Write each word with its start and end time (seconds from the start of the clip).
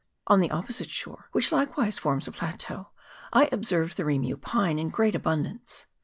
On 0.25 0.39
the 0.39 0.49
opposite 0.49 0.89
shore, 0.89 1.29
which 1.31 1.51
likewise 1.51 1.99
forms 1.99 2.27
a 2.27 2.31
pla 2.31 2.53
teau, 2.53 2.87
I 3.31 3.47
observed 3.51 3.97
the 3.97 4.03
rimu 4.03 4.41
pine 4.41 4.79
in 4.79 4.89
great 4.89 5.13
abundance. 5.13 5.85